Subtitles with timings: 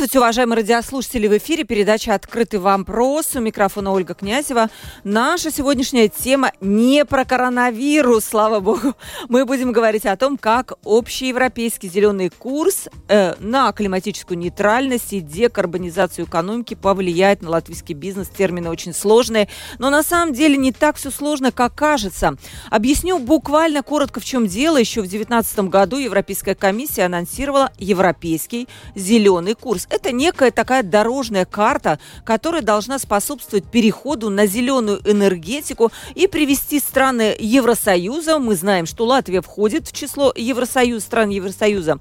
[0.00, 1.28] Здравствуйте, уважаемые радиослушатели.
[1.28, 3.36] В эфире передача «Открытый вопрос».
[3.36, 4.70] У микрофона Ольга Князева.
[5.04, 8.94] Наша сегодняшняя тема не про коронавирус, слава богу.
[9.28, 16.24] Мы будем говорить о том, как общеевропейский зеленый курс э, на климатическую нейтральность и декарбонизацию
[16.24, 18.28] экономики повлияет на латвийский бизнес.
[18.28, 22.36] Термины очень сложные, но на самом деле не так все сложно, как кажется.
[22.70, 24.78] Объясню буквально коротко, в чем дело.
[24.78, 29.88] Еще в 2019 году Европейская комиссия анонсировала европейский зеленый курс.
[29.90, 37.34] Это некая такая дорожная карта, которая должна способствовать переходу на зеленую энергетику и привести страны
[37.38, 41.98] Евросоюза, мы знаем, что Латвия входит в число Евросоюза, стран Евросоюза,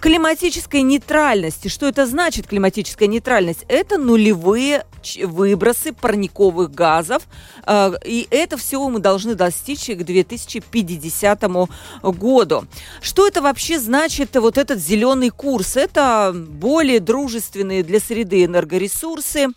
[0.00, 1.68] климатической нейтральности.
[1.68, 3.64] Что это значит климатическая нейтральность?
[3.68, 4.84] Это нулевые
[5.24, 7.22] выбросы парниковых газов,
[7.66, 11.68] э, и это всего мы должны достичь к 2050
[12.02, 12.66] году.
[13.00, 15.76] Что это вообще значит, вот этот зеленый курс?
[15.76, 17.00] Это более
[17.30, 19.48] дружественные для среды энергоресурсы,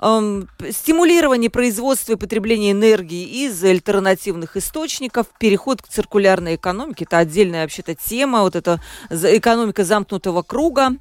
[0.00, 7.62] эм, стимулирование производства и потребления энергии из альтернативных источников, переход к циркулярной экономике, это отдельная
[7.62, 10.92] вообще-то тема, вот эта экономика замкнутого круга.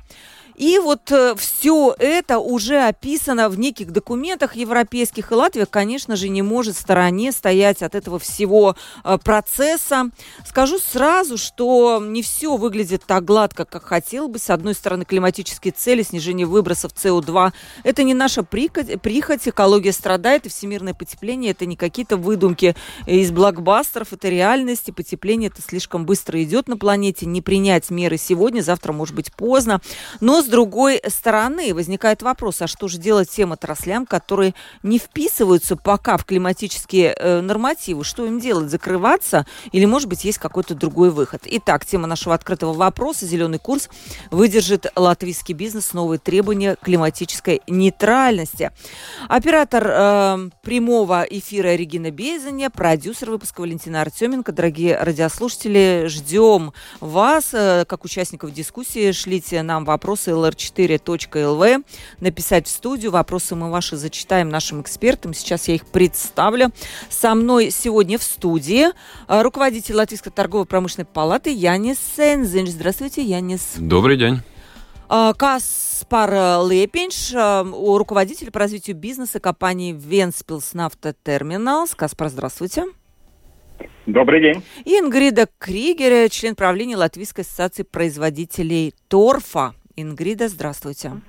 [0.55, 6.29] И вот э, все это уже описано в неких документах европейских, и Латвия, конечно же,
[6.29, 10.09] не может в стороне стоять от этого всего э, процесса.
[10.45, 14.39] Скажу сразу, что не все выглядит так гладко, как хотел бы.
[14.39, 17.51] С одной стороны, климатические цели, снижение выбросов СО2–
[17.83, 22.75] это не наша прихоть, экология страдает, и всемирное потепление– это не какие-то выдумки
[23.05, 27.25] из блокбастеров, это реальность, и потепление это слишком быстро идет на планете.
[27.25, 29.81] Не принять меры сегодня, завтра может быть поздно.
[30.19, 34.53] Но с другой стороны возникает вопрос, а что же делать тем отраслям, которые
[34.83, 38.03] не вписываются пока в климатические э, нормативы?
[38.03, 38.69] Что им делать?
[38.69, 39.45] Закрываться?
[39.71, 41.43] Или, может быть, есть какой-то другой выход?
[41.45, 43.89] Итак, тема нашего открытого вопроса «Зеленый курс»
[44.31, 48.71] выдержит латвийский бизнес новые требования климатической нейтральности.
[49.27, 54.51] Оператор э, прямого эфира Регина Безаня, продюсер выпуска Валентина Артеменко.
[54.51, 59.11] Дорогие радиослушатели, ждем вас, э, как участников дискуссии.
[59.11, 61.83] Шлите нам вопросы lr4.lv,
[62.19, 63.11] написать в студию.
[63.11, 65.33] Вопросы мы ваши зачитаем нашим экспертам.
[65.33, 66.71] Сейчас я их представлю.
[67.09, 68.87] Со мной сегодня в студии
[69.27, 72.69] э, руководитель Латвийской торгово-промышленной палаты Янис Сензинч.
[72.69, 73.75] Здравствуйте, Янис.
[73.77, 74.39] Добрый день.
[75.09, 76.31] Э, Каспар
[76.69, 77.63] Лепинш, э,
[77.97, 81.95] руководитель по развитию бизнеса компании Венспилс Нафтотерминалс.
[81.95, 82.85] Каспар, здравствуйте.
[84.05, 84.63] Добрый день.
[84.83, 89.75] И Ингрида Кригер, член правления Латвийской ассоциации производителей торфа.
[90.01, 91.21] Ингрида, здравствуйте.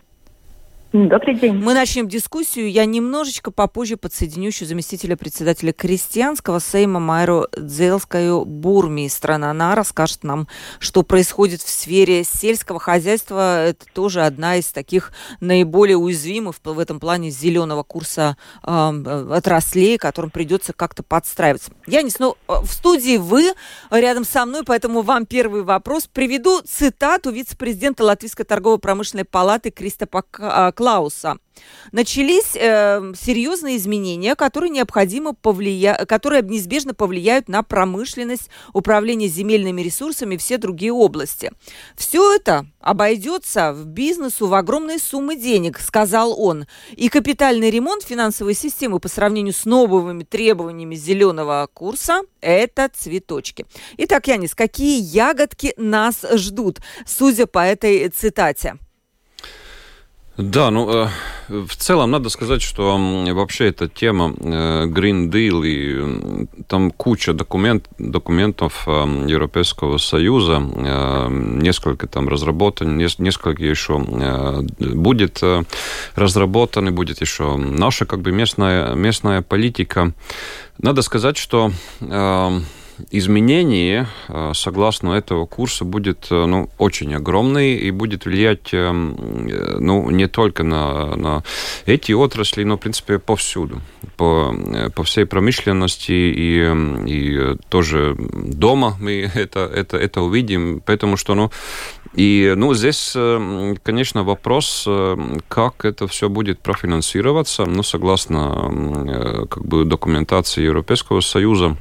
[0.92, 1.54] Добрый день.
[1.54, 2.70] Мы начнем дискуссию.
[2.70, 9.52] Я немножечко попозже подсоединю еще заместителя председателя крестьянского Сейма Майру Дзелскую Бурмистрана.
[9.52, 10.48] Она расскажет нам,
[10.81, 13.69] что происходит в сфере сельского хозяйства.
[13.69, 20.31] Это тоже одна из таких наиболее уязвимых в этом плане зеленого курса э, отраслей, которым
[20.31, 21.72] придется как-то подстраиваться.
[21.86, 23.54] Я не снова в студии вы
[23.91, 26.06] рядом со мной, поэтому вам первый вопрос.
[26.06, 30.22] Приведу цитату вице-президента Латвийской торгово-промышленной палаты Кристопа
[30.82, 31.37] Клауса.
[31.93, 35.94] Начались э, серьезные изменения, которые необходимо повлия...
[36.06, 41.53] которые неизбежно повлияют на промышленность, управление земельными ресурсами и все другие области.
[41.97, 46.66] Все это обойдется в бизнесу в огромные суммы денег, сказал он.
[46.97, 53.66] И капитальный ремонт финансовой системы по сравнению с новыми требованиями зеленого курса– это цветочки.
[53.99, 58.78] Итак, Янис, какие ягодки нас ждут, судя по этой цитате?
[60.42, 61.08] Да, ну, э,
[61.48, 62.98] в целом надо сказать, что
[63.32, 68.90] вообще эта тема э, Green Deal и там куча документ, документов э,
[69.28, 73.98] Европейского Союза, несколько там разработано, несколько еще
[74.78, 75.40] будет
[76.16, 80.12] разработано, будет еще наша как бы местная, местная политика.
[80.78, 81.70] Надо сказать, что
[83.10, 90.10] изменение, э, согласно этого курса, будет э, ну, очень огромный и будет влиять э, ну,
[90.10, 91.42] не только на, на
[91.86, 93.80] эти отрасли, но, в принципе, повсюду,
[94.16, 94.54] по,
[94.94, 96.74] по всей промышленности и,
[97.06, 100.82] и тоже дома мы это, это, это увидим.
[100.84, 101.50] Поэтому что, ну,
[102.14, 103.16] и, ну, здесь,
[103.82, 104.86] конечно, вопрос,
[105.48, 111.76] как это все будет профинансироваться, ну, согласно как бы документации Европейского Союза,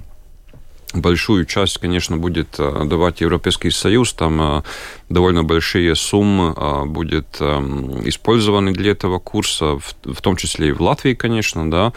[0.93, 4.13] Большую часть, конечно, будет э, давать Европейский Союз.
[4.13, 4.61] Там э,
[5.09, 7.41] довольно большие суммы э, будет
[8.05, 11.93] использованы для этого курса, в том числе и в Латвии, конечно, да.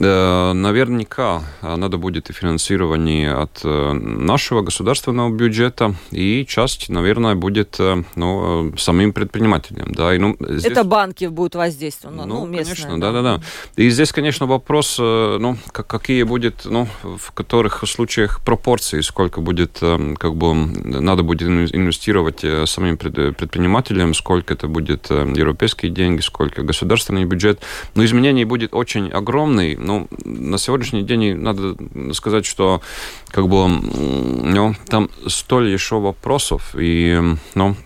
[0.00, 7.34] Э, наверняка э, надо будет и финансирование от э, нашего государственного бюджета, и часть, наверное,
[7.34, 7.78] будет
[8.14, 9.92] ну, самим предпринимателям.
[9.92, 10.72] Да, и, ну, здесь...
[10.72, 13.40] Это банки будут воздействовать, ну, ну местные, конечно, да, да, да.
[13.76, 20.34] И здесь, конечно, вопрос, ну, какие будет, ну, в которых случаях пропорции, сколько будет, как
[20.34, 27.60] бы, надо будет инвестировать самим предпринимателям, сколько это будет европейские деньги, сколько государственный бюджет.
[27.94, 31.76] Но изменений будет очень огромный, ну, на сегодняшний день надо
[32.14, 32.80] сказать, что
[33.28, 37.20] как бы, ну, там столь еще вопросов, и,
[37.54, 37.76] ну,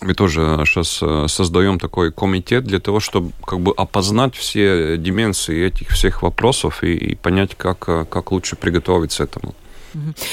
[0.00, 5.66] мы тоже сейчас э, создаем такой комитет для того, чтобы как бы опознать все дименсии
[5.66, 9.54] этих всех вопросов и, и понять, как, э, как лучше приготовиться этому.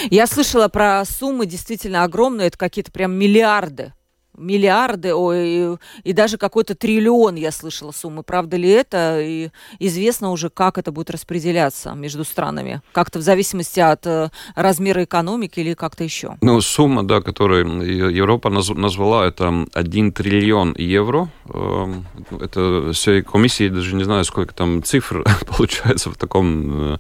[0.10, 3.94] Я слышала про суммы действительно огромные, это какие-то прям миллиарды
[4.40, 8.24] миллиарды, ой, и, даже какой-то триллион, я слышала суммы.
[8.24, 9.20] Правда ли это?
[9.22, 9.50] И
[9.80, 12.82] известно уже, как это будет распределяться между странами?
[12.92, 16.38] Как-то в зависимости от э, размера экономики или как-то еще?
[16.42, 21.30] Ну, сумма, да, которую Европа назвала, это 1 триллион евро.
[21.54, 22.06] Эм,
[22.40, 25.24] это всей комиссии, даже не знаю, сколько там цифр
[25.58, 26.98] получается в таком э,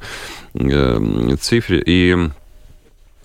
[0.55, 1.81] э, цифре.
[1.85, 2.29] И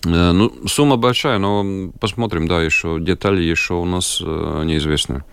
[0.05, 5.23] ну, сумма большая, но посмотрим, да, еще детали еще у нас э, неизвестны.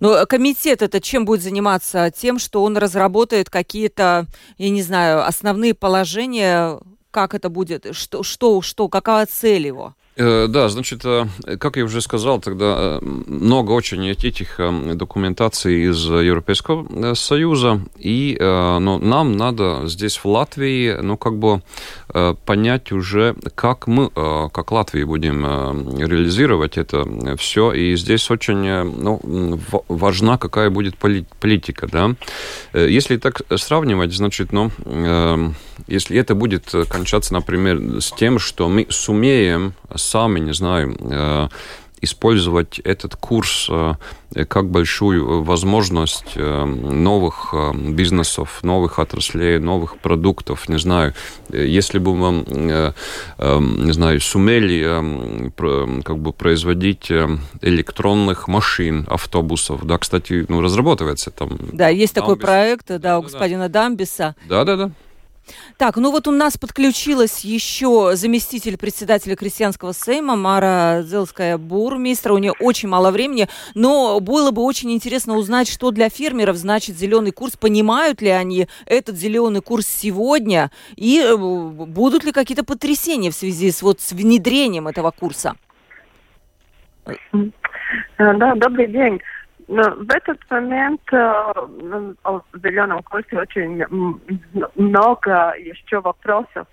[0.00, 2.12] Но комитет это чем будет заниматься?
[2.14, 4.26] Тем, что он разработает какие-то,
[4.58, 6.78] я не знаю, основные положения,
[7.10, 9.94] как это будет, что, что, что какая цель его?
[10.16, 11.26] Э, да, значит, э,
[11.58, 14.60] как я уже сказал, тогда э, много очень этих
[14.94, 21.62] документаций из Европейского Союза, и но нам надо здесь в Латвии, ну, как бы
[22.44, 25.44] понять уже, как мы, как Латвии, будем
[25.98, 27.04] реализировать это
[27.36, 29.20] все, и здесь очень ну,
[29.88, 32.14] важна, какая будет политика, да.
[32.72, 34.70] Если так сравнивать, значит, ну,
[35.86, 41.48] если это будет кончаться, например, с тем, что мы сумеем сами, не знаю, э,
[42.00, 43.94] использовать этот курс э,
[44.48, 50.68] как большую возможность э, новых бизнесов, новых отраслей, новых продуктов.
[50.68, 51.14] Не знаю,
[51.50, 52.94] если бы мы,
[53.38, 55.50] не знаю, сумели
[56.02, 57.10] как бы производить
[57.60, 61.58] электронных машин, автобусов, да, кстати, ну, разрабатывается там.
[61.72, 62.28] Да, есть Дамбис.
[62.28, 63.82] такой проект, да, у господина да.
[63.82, 64.36] Дамбиса.
[64.48, 64.90] Да, да, да.
[65.76, 72.34] Так, ну вот у нас подключилась еще заместитель председателя крестьянского сейма Мара Зелская бурмистра.
[72.34, 76.96] У нее очень мало времени, но было бы очень интересно узнать, что для фермеров значит
[76.96, 77.56] зеленый курс.
[77.56, 83.70] Понимают ли они этот зеленый курс сегодня и э, будут ли какие-то потрясения в связи
[83.70, 85.56] с, вот, с внедрением этого курса?
[88.18, 89.20] Да, добрый день.
[89.70, 93.84] В этот момент э, о зеленом курсе очень
[94.74, 96.66] много еще вопросов.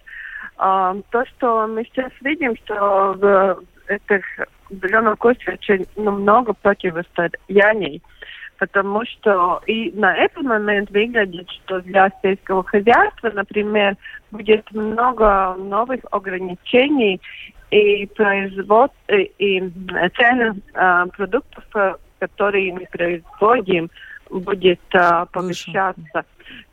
[0.57, 4.25] Э, то, что мы сейчас видим, что в этих
[4.71, 8.01] зеленом курсе очень ну, много противостояний,
[8.57, 13.95] потому что и на этот момент выглядит, что для сельского хозяйства, например,
[14.31, 17.21] будет много новых ограничений
[17.69, 19.71] и производ и,
[20.17, 21.63] цены э, продуктов
[22.19, 23.89] которые мы производим,
[24.29, 26.25] будет а, повышаться.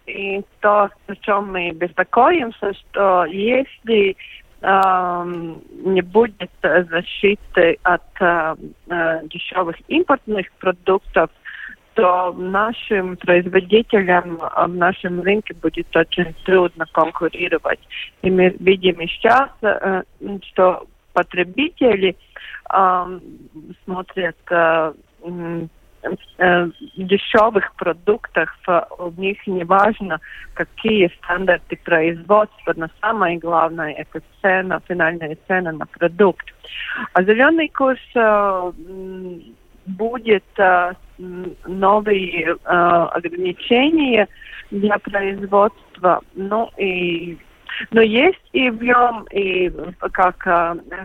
[0.07, 4.17] И то, о чем мы беспокоимся, что если
[4.61, 8.57] а, не будет защиты от а,
[8.89, 11.31] а, дешевых импортных продуктов,
[11.95, 17.79] то нашим производителям в нашем рынке будет очень трудно конкурировать.
[18.23, 20.03] И мы видим сейчас, э,
[20.49, 22.17] что потребители
[22.73, 23.21] э,
[23.85, 24.93] смотрят Э,
[26.97, 28.55] дешевых продуктах
[28.99, 30.21] у них не важно,
[30.55, 36.47] какие стандарты производства, но самое главное это цена, финальная цена на продукт.
[37.13, 38.73] А зеленый курс э,
[39.87, 44.29] будет э, новые э, ограничения
[44.71, 47.39] для производства, ну и
[47.91, 49.69] но есть и в нем, и,
[50.13, 50.37] как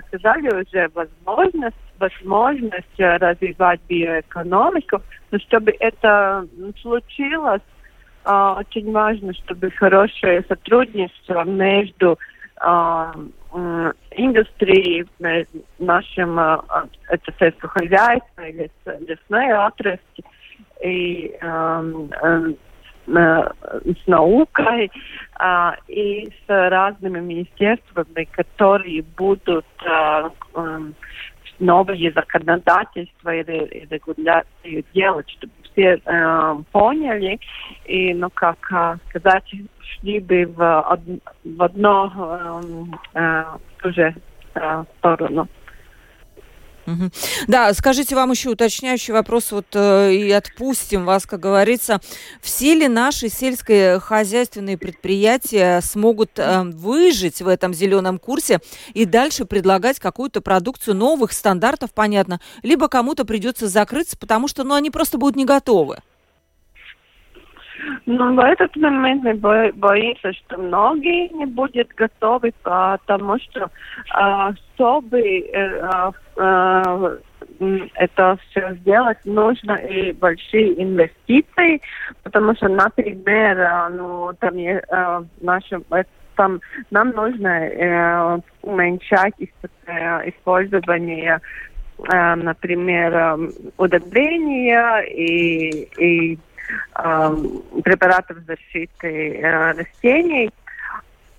[0.07, 5.01] сказали уже, возможность возможность э, развивать биоэкономику,
[5.31, 6.47] но чтобы это
[6.81, 7.61] случилось,
[8.25, 12.17] э, очень важно, чтобы хорошее сотрудничество между
[14.11, 15.07] индустрией,
[15.79, 17.69] нашим это сельское
[18.49, 18.69] или
[19.07, 20.03] лесной отрасли
[20.83, 21.37] и
[23.07, 24.91] с наукой
[25.87, 29.65] и с разными министерствами, которые будут
[31.59, 37.39] новые законодательства или регуляции делать, чтобы все э, поняли
[37.85, 39.51] и, ну, как э, сказать,
[39.81, 40.99] шли бы в,
[41.43, 42.61] в одно
[43.13, 43.43] э, э,
[43.83, 44.15] уже
[44.55, 45.47] э, сторону.
[47.47, 51.99] Да, скажите вам еще уточняющий вопрос, вот э, и отпустим вас, как говорится.
[52.41, 58.59] Все ли наши сельскохозяйственные предприятия смогут э, выжить в этом зеленом курсе
[58.93, 64.75] и дальше предлагать какую-то продукцию новых стандартов, понятно, либо кому-то придется закрыться, потому что, ну,
[64.75, 65.99] они просто будут не готовы?
[68.11, 73.69] Ну, в этот момент мы бо боимся, что многие не будут готовы, потому что
[74.19, 77.17] э, чтобы э, э,
[77.93, 81.81] это все сделать, нужно и большие инвестиции,
[82.23, 84.81] потому что, например, ну, там э,
[85.41, 85.85] нашим
[86.35, 91.39] там нам нужно э, уменьшать э, использование,
[92.11, 96.39] э, например, удобрения и, и
[97.83, 100.51] препаратов защиты э, растений.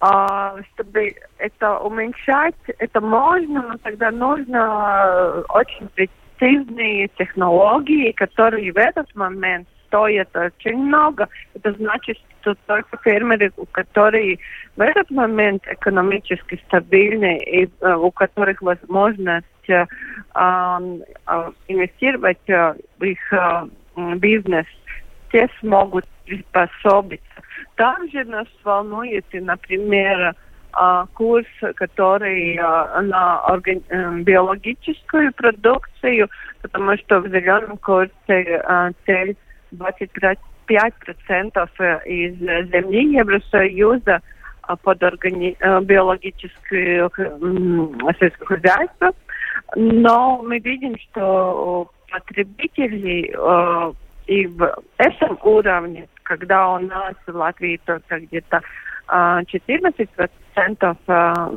[0.02, 9.14] А, чтобы это уменьшать, это можно, но тогда нужно очень прецизные технологии, которые в этот
[9.14, 11.28] момент стоят очень много.
[11.54, 14.38] Это значит, что только фермеры, у которых
[14.76, 19.86] в этот момент экономически стабильны и uh, у которых возможность uh,
[20.34, 23.20] uh, инвестировать uh, в их
[24.16, 24.66] бизнес,
[25.32, 27.24] те смогут приспособиться.
[27.76, 30.34] Также нас волнует, например,
[31.14, 36.28] курс, который на органи- биологическую продукцию,
[36.62, 39.36] потому что в зеленом курсе цель
[39.72, 40.36] 25%
[42.04, 44.20] из земли Евросоюза
[44.82, 47.10] под органи- биологическое
[48.20, 49.12] сельскохозяйство.
[49.74, 53.34] Но мы видим, что потребители
[54.46, 58.60] в этом уровне, когда у нас в Латвии только где-то
[59.08, 61.50] 14% а,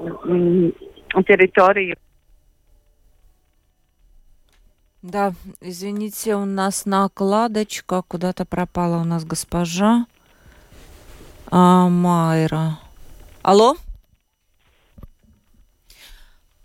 [1.23, 1.95] территории
[5.03, 10.05] да, извините, у нас накладочка, куда-то пропала у нас госпожа
[11.51, 12.79] а, Майра.
[13.41, 13.75] Алло?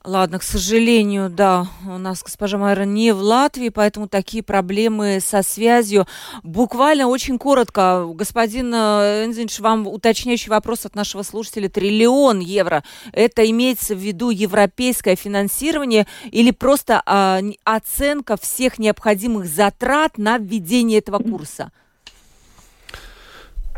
[0.08, 5.42] Ладно, к сожалению, да, у нас госпожа Майра не в Латвии, поэтому такие проблемы со
[5.42, 6.06] связью.
[6.42, 11.68] Буквально очень коротко, господин э, Энзинч, вам уточняющий вопрос от нашего слушателя.
[11.68, 12.84] Триллион евро.
[13.12, 21.00] Это имеется в виду европейское финансирование или просто а, оценка всех необходимых затрат на введение
[21.00, 21.70] этого курса?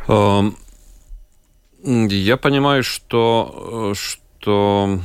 [0.06, 0.56] Эм,
[1.82, 5.00] я понимаю, что, э, что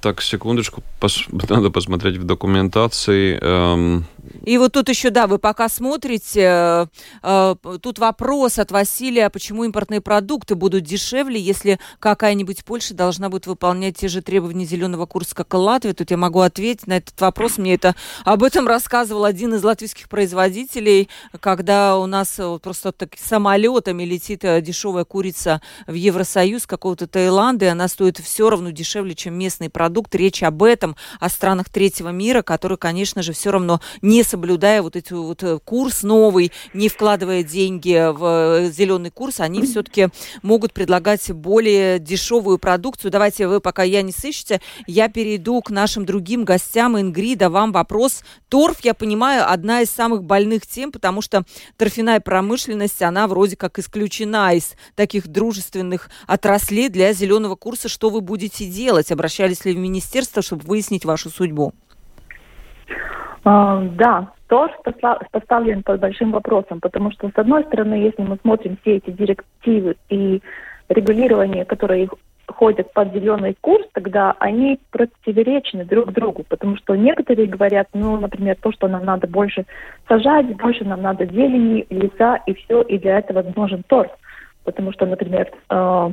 [0.00, 3.38] так, секундочку, пос, надо посмотреть в документации.
[3.40, 4.06] Эм...
[4.44, 6.86] И вот тут еще, да, вы пока смотрите, э,
[7.22, 13.46] э, тут вопрос от Василия, почему импортные продукты будут дешевле, если какая-нибудь Польша должна будет
[13.46, 15.94] выполнять те же требования зеленого курса, как и Латвия.
[15.94, 17.58] Тут я могу ответить на этот вопрос.
[17.58, 21.08] Мне это об этом рассказывал один из латвийских производителей,
[21.40, 27.66] когда у нас вот просто так самолетами летит э, дешевая курица в Евросоюз какого-то Таиланда,
[27.66, 30.14] и она стоит все равно дешевле, чем местный продукт.
[30.14, 34.96] Речь об этом, о странах третьего мира, которые, конечно же, все равно не соблюдая вот
[34.96, 38.24] этот вот э, курс новый, не вкладывая деньги в
[38.66, 40.08] э, зеленый курс, они все-таки
[40.42, 43.10] могут предлагать более дешевую продукцию.
[43.10, 46.98] Давайте вы, пока я не сыщете, я перейду к нашим другим гостям.
[46.98, 48.22] Ингрида, вам вопрос.
[48.48, 51.44] Торф, я понимаю, одна из самых больных тем, потому что
[51.76, 57.88] торфяная промышленность, она вроде как исключена из таких дружественных отраслей для зеленого курса.
[57.88, 59.10] Что вы будете делать?
[59.12, 61.72] Обращались ли в министерство, чтобы выяснить вашу судьбу?
[63.44, 64.74] А, да, тоже
[65.32, 69.96] поставлен под большим вопросом, потому что, с одной стороны, если мы смотрим все эти директивы
[70.10, 70.42] и
[70.88, 72.08] регулирование, которые
[72.46, 78.56] ходят под зеленый курс, тогда они противоречны друг другу, потому что некоторые говорят, ну, например,
[78.60, 79.64] то, что нам надо больше
[80.08, 84.12] сажать, больше нам надо зелени, леса и все, и для этого нужен торф,
[84.64, 86.10] потому что, например, э,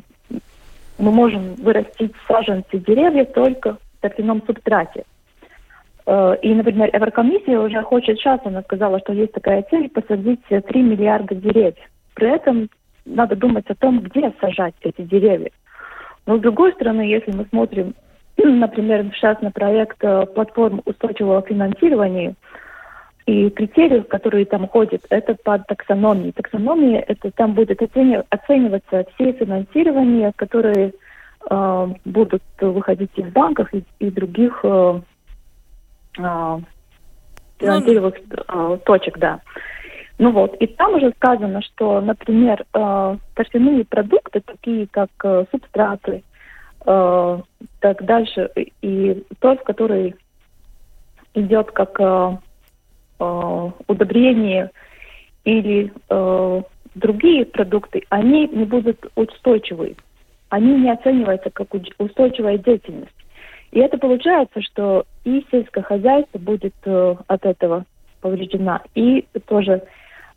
[0.98, 5.04] мы можем вырастить саженцы деревьев только торфяном субстрате.
[6.06, 10.62] Э, и, например, Еврокомиссия уже хочет сейчас, она сказала, что есть такая цель посадить 3
[10.82, 11.76] миллиарда деревьев.
[12.14, 12.70] При этом
[13.06, 15.52] надо думать о том, где сажать эти деревья.
[16.26, 17.96] Но с другой стороны, если мы смотрим,
[18.38, 22.36] например, сейчас на проект э, платформ устойчивого финансирования,
[23.26, 26.34] и критерии, которые там ходят, это под таксономией.
[26.34, 30.94] Таксономия, это там будет оцениваться все финансирования, которые
[31.50, 35.02] будут выходить из банков и, и других э,
[36.18, 36.60] э,
[37.60, 39.42] финансировых э, точек, да.
[40.20, 46.24] Ну вот, и там уже сказано, что, например, э, торфяные продукты, такие как э, субстраты,
[46.86, 47.42] э,
[47.80, 48.50] так дальше,
[48.82, 50.16] и торф, который
[51.34, 52.38] идет как э,
[53.20, 54.70] э, удобрение
[55.46, 56.62] или э,
[56.96, 59.96] другие продукты, они не будут устойчивы.
[60.54, 63.16] Они не оцениваются как устойчивая деятельность.
[63.72, 67.86] И это получается, что и сельское хозяйство будет э, от этого
[68.22, 69.82] повреждена, и тоже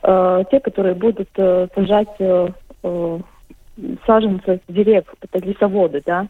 [0.03, 2.49] э, те, которые будут э, сажать э,
[2.83, 3.19] э,
[4.07, 6.29] саженцы деревьев, это лесоводы, да.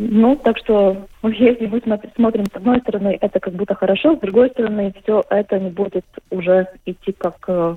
[0.00, 1.80] Ну, так что, если мы
[2.16, 6.06] смотрим с одной стороны, это как будто хорошо, с другой стороны, все это не будет
[6.30, 7.76] уже идти как э,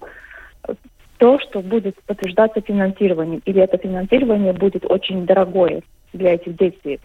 [1.21, 6.99] то, что будет подтверждаться финансированием, или это финансирование будет очень дорогое для этих действий.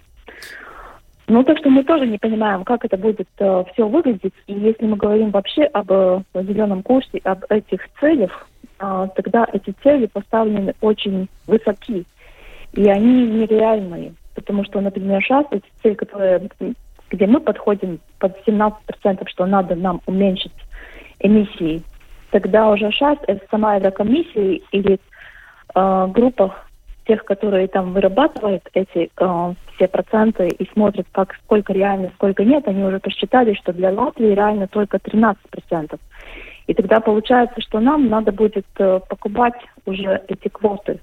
[1.27, 4.33] Ну, так что мы тоже не понимаем, как это будет э, все выглядеть.
[4.47, 9.75] И если мы говорим вообще об э, зеленом курсе, об этих целях, э, тогда эти
[9.83, 12.07] цели поставлены очень высоки.
[12.73, 14.15] И они нереальные.
[14.35, 16.49] Потому что, например, сейчас эти цели, которые,
[17.11, 18.73] где мы подходим под 17%,
[19.27, 20.57] что надо нам уменьшить
[21.21, 21.83] эмиссии,
[22.31, 23.19] тогда уже сейчас
[23.51, 24.99] сама Еврокомиссия или
[25.75, 26.55] э, группа
[27.07, 32.67] тех, которые там вырабатывают эти э, все проценты и смотрят, как сколько реально, сколько нет,
[32.67, 35.37] они уже посчитали, что для Латвии реально только 13%.
[36.67, 39.55] И тогда получается, что нам надо будет э, покупать
[39.85, 41.01] уже эти квоты.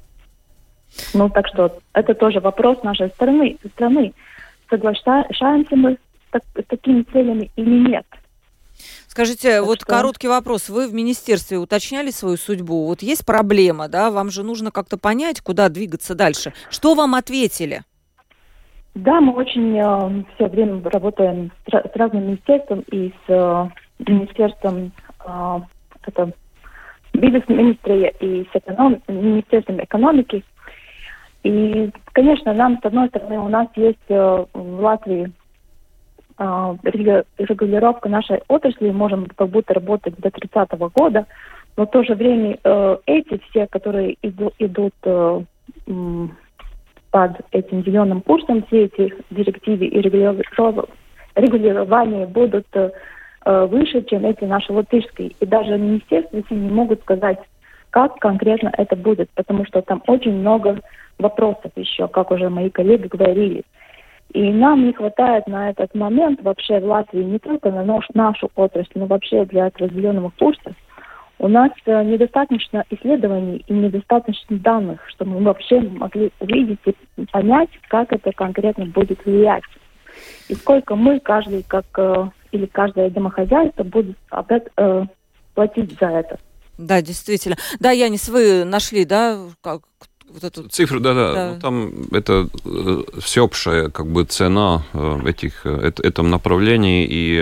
[1.13, 3.57] Ну, так что это тоже вопрос нашей страны.
[3.73, 4.13] страны.
[4.69, 5.97] Соглашаемся мы с,
[6.31, 8.05] так, с такими целями или нет?
[9.07, 9.85] Скажите, так вот что...
[9.85, 10.69] короткий вопрос.
[10.69, 12.85] Вы в министерстве уточняли свою судьбу?
[12.85, 14.11] Вот есть проблема, да?
[14.11, 16.53] Вам же нужно как-то понять, куда двигаться дальше.
[16.69, 17.83] Что вам ответили?
[18.95, 23.69] Да, мы очень э, все время работаем с, с разным министерством и с э,
[24.07, 24.91] министерством
[25.25, 25.59] э,
[26.05, 26.31] это
[27.13, 29.01] бизнес-министрия и с эконом...
[29.07, 30.43] министерством экономики.
[31.43, 35.31] И, конечно, нам, с одной стороны, у нас есть э, в Латвии
[36.39, 41.25] регулировка нашей отрасли, можем как будто работать до 30 года,
[41.77, 45.41] но в то же время э, эти все, которые иду, идут э,
[47.11, 52.91] под этим зеленым курсом, все эти директивы и регулирования будут э,
[53.45, 55.31] выше, чем эти наши латышские.
[55.39, 57.39] И даже министерства не могут сказать,
[57.89, 60.79] как конкретно это будет, потому что там очень много
[61.19, 63.63] вопросов еще, как уже мои коллеги говорили.
[64.33, 68.49] И нам не хватает на этот момент вообще в Латвии не только на наш, нашу
[68.55, 70.73] отрасль, но вообще для определенного курса.
[71.37, 77.69] У нас э, недостаточно исследований и недостаточно данных, чтобы мы вообще могли увидеть и понять,
[77.89, 79.63] как это конкретно будет влиять.
[80.47, 85.05] И сколько мы, каждый, как э, или каждое домохозяйство, будет опять э,
[85.53, 86.39] платить за это.
[86.77, 87.55] Да, действительно.
[87.79, 89.81] Да, Янис, вы нашли, да, как,
[90.29, 91.51] вот эту цифру, да, да, да.
[91.53, 97.35] Ну, там это э, всеобщая как бы цена э, этих э, этом направлении и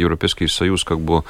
[0.00, 1.24] Европейский Союз как бы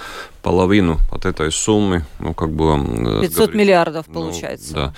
[0.46, 2.78] половину от этой суммы, ну, как бы...
[3.20, 4.74] 500 говорит, миллиардов, ну, получается.
[4.74, 4.94] Да.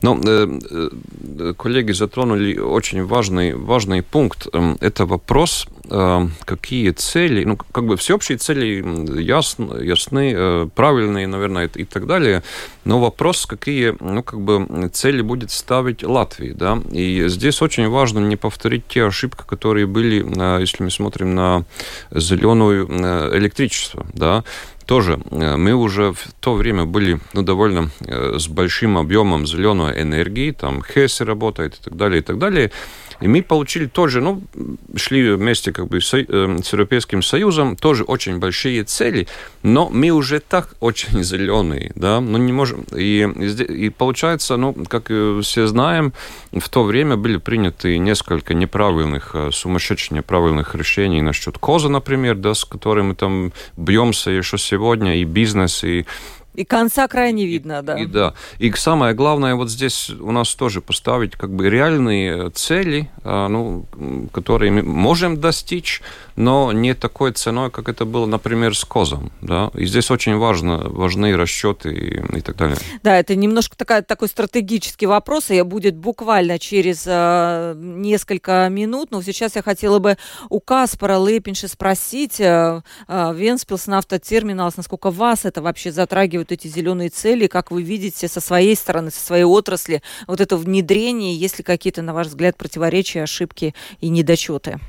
[0.00, 4.46] Но э, коллеги затронули очень важный, важный пункт.
[4.80, 11.68] Это вопрос Э, какие цели, ну, как бы всеобщие цели ясны, ясны э, правильные, наверное,
[11.74, 12.42] и так далее,
[12.84, 18.20] но вопрос, какие, ну, как бы цели будет ставить Латвия, да, и здесь очень важно
[18.20, 21.64] не повторить те ошибки, которые были, э, если мы смотрим на
[22.10, 22.84] зеленое
[23.36, 24.44] электричество, да,
[24.86, 30.80] тоже мы уже в то время были ну, довольно с большим объемом зеленой энергии, там
[30.82, 32.70] ХЭС работает и так далее, и так далее.
[33.22, 34.42] И мы получили тоже, ну,
[34.96, 39.28] шли вместе как бы с, э, с Европейским Союзом, тоже очень большие цели,
[39.62, 42.84] но мы уже так очень зеленые, да, ну не можем.
[42.96, 43.28] И,
[43.68, 45.06] и получается, ну, как
[45.42, 46.12] все знаем,
[46.52, 52.54] в то время были приняты несколько неправильных, э, сумасшедших неправильных решений насчет коза, например, да,
[52.54, 56.06] с которыми мы там бьемся еще сегодня, и бизнес, и
[56.54, 57.98] И конца края не видно, да.
[57.98, 58.34] И, да.
[58.58, 63.86] И самое главное, вот здесь у нас тоже поставить как бы реальные цели, а, ну,
[64.32, 66.02] которые мы можем достичь,
[66.36, 69.32] но не такой ценой, как это было, например, с козом.
[69.40, 69.70] Да?
[69.74, 72.76] И здесь очень важно, важны расчеты и, и так далее.
[73.02, 79.10] Да, это немножко такая, такой стратегический вопрос, и будет буквально через э, несколько минут.
[79.10, 80.16] Но сейчас я хотела бы
[80.48, 86.68] у Каспара Лепинша спросить, э, э, Венспилс на автотерминалс, насколько вас это вообще затрагивает, эти
[86.68, 91.58] зеленые цели, как вы видите со своей стороны, со своей отрасли, вот это внедрение, есть
[91.58, 94.80] ли какие-то, на ваш взгляд, противоречия, ошибки и недочеты?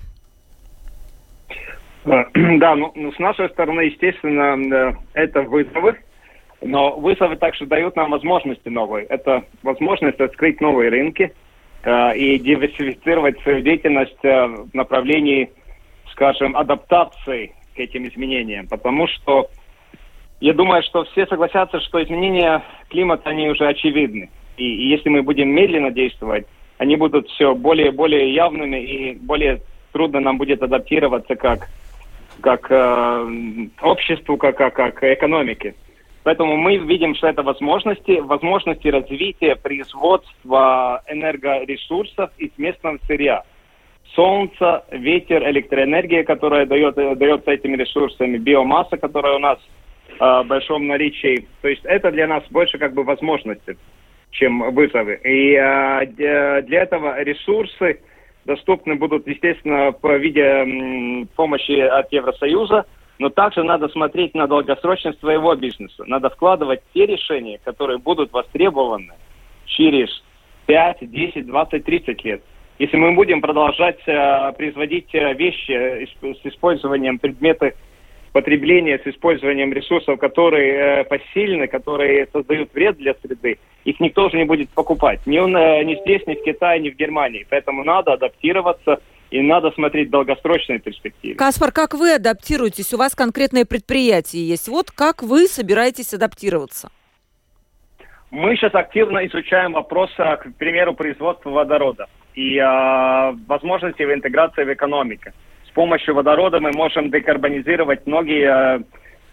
[2.60, 5.96] Да, ну, ну, с нашей стороны, естественно, это вызовы,
[6.62, 9.06] но вызовы также дают нам возможности новые.
[9.06, 11.34] Это возможность открыть новые рынки
[11.84, 15.50] э, и диверсифицировать свою деятельность э, в направлении,
[16.12, 18.68] скажем, адаптации к этим изменениям.
[18.68, 19.50] Потому что
[20.40, 24.30] я думаю, что все согласятся, что изменения климата, они уже очевидны.
[24.58, 29.16] И, и если мы будем медленно действовать, они будут все более и более явными, и
[29.16, 29.62] более
[29.94, 31.70] трудно нам будет адаптироваться как
[32.44, 35.74] как э, обществу, как, как, как экономике.
[36.24, 43.44] Поэтому мы видим, что это возможности, возможности развития производства энергоресурсов из местного сырья.
[44.14, 49.58] Солнце, ветер, электроэнергия, которая дает, дается этими ресурсами, биомасса, которая у нас
[50.20, 51.48] э, в большом наличии.
[51.62, 53.78] То есть это для нас больше как бы возможности,
[54.32, 55.20] чем вызовы.
[55.24, 58.00] И э, для этого ресурсы,
[58.46, 62.86] доступны будут, естественно, в виде помощи от Евросоюза,
[63.20, 66.04] но также надо смотреть на долгосрочность своего бизнеса.
[66.06, 69.14] Надо вкладывать те решения, которые будут востребованы
[69.66, 70.10] через
[70.66, 72.44] 5, 10, 20, 30 лет.
[72.80, 77.74] Если мы будем продолжать э, производить э, вещи э, с использованием предметов
[78.34, 84.38] потребления с использованием ресурсов, которые э, посильны, которые создают вред для среды, их никто же
[84.38, 85.22] не будет покупать.
[85.26, 87.46] Ни, он, э, ни здесь, ни в Китае, ни в Германии.
[87.50, 91.36] Поэтому надо адаптироваться и надо смотреть долгосрочные перспективы.
[91.36, 92.94] Каспар, как вы адаптируетесь?
[92.94, 94.68] У вас конкретное предприятие есть.
[94.68, 96.90] Вот как вы собираетесь адаптироваться?
[98.32, 104.74] Мы сейчас активно изучаем вопрос, к примеру, производства водорода и э, возможности его интеграции в
[104.74, 105.30] экономику
[105.74, 108.84] помощью водорода мы можем декарбонизировать многие, э,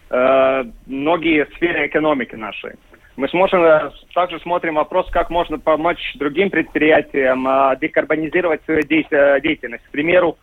[0.09, 2.73] э, многие сферы экономики нашей.
[3.17, 9.83] Мы сможем, э, также смотрим вопрос, как можно помочь другим предприятиям э, декарбонизировать свою деятельность.
[9.85, 10.37] К примеру,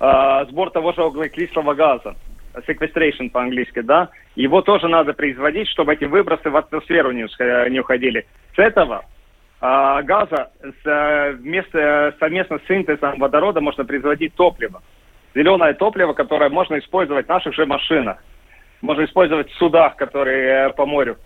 [0.00, 2.16] э, сбор того же углекислого газа,
[2.66, 7.26] sequestration по-английски, да, его тоже надо производить, чтобы эти выбросы в атмосферу не,
[7.70, 8.26] не уходили.
[8.54, 9.04] С этого
[9.60, 10.50] э, газа
[11.38, 14.82] вместо, совместно с синтезом водорода можно производить топливо
[15.36, 18.18] зеленое топливо, которое можно использовать в наших же машинах.
[18.80, 21.18] Можно использовать в судах, которые э, по морю.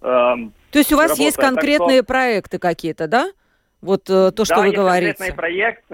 [0.00, 1.26] Эм, то есть у вас работают.
[1.26, 2.06] есть конкретные что...
[2.06, 3.30] проекты какие-то, да?
[3.80, 5.06] Вот э, то, что да, вы есть говорите.
[5.14, 5.84] конкретный проект,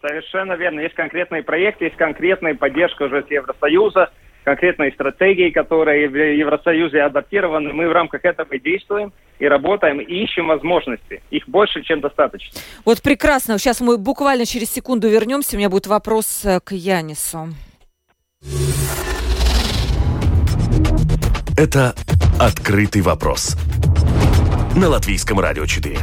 [0.00, 0.80] совершенно верно.
[0.80, 4.10] Есть конкретные проекты, есть конкретная поддержка уже с Евросоюза,
[4.44, 7.72] конкретные стратегии, которые в Евросоюзе адаптированы.
[7.72, 11.22] Мы в рамках этого и действуем, и работаем, и ищем возможности.
[11.30, 12.60] Их больше, чем достаточно.
[12.84, 13.58] Вот прекрасно.
[13.58, 15.56] Сейчас мы буквально через секунду вернемся.
[15.56, 17.48] У меня будет вопрос э, к Янису.
[21.56, 21.94] Это
[22.38, 23.56] «Открытый вопрос»
[24.76, 25.98] на Латвийском радио 4.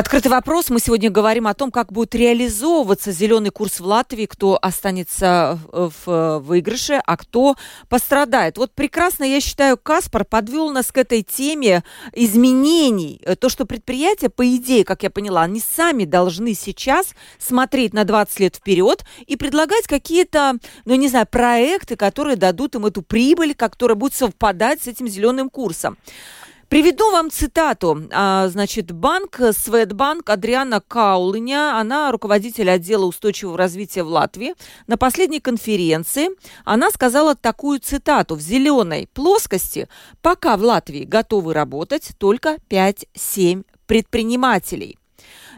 [0.00, 0.70] Открытый вопрос.
[0.70, 6.38] Мы сегодня говорим о том, как будет реализовываться зеленый курс в Латвии, кто останется в
[6.38, 7.54] выигрыше, а кто
[7.90, 8.56] пострадает.
[8.56, 11.84] Вот прекрасно, я считаю, Каспар подвел нас к этой теме
[12.14, 13.20] изменений.
[13.40, 17.08] То, что предприятия, по идее, как я поняла, они сами должны сейчас
[17.38, 20.54] смотреть на 20 лет вперед и предлагать какие-то,
[20.86, 25.50] ну, не знаю, проекты, которые дадут им эту прибыль, которая будет совпадать с этим зеленым
[25.50, 25.98] курсом.
[26.70, 28.08] Приведу вам цитату.
[28.12, 34.54] А, значит, банк Светбанк Адриана Каулыня, она руководитель отдела устойчивого развития в Латвии.
[34.86, 36.28] На последней конференции
[36.64, 38.36] она сказала такую цитату.
[38.36, 39.88] В зеленой плоскости
[40.22, 44.99] пока в Латвии готовы работать только 5-7 предпринимателей.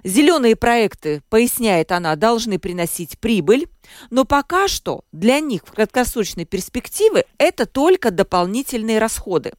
[0.05, 3.69] Зеленые проекты, поясняет она, должны приносить прибыль,
[4.11, 9.53] но пока что для них в краткосрочной перспективе это только дополнительные расходы.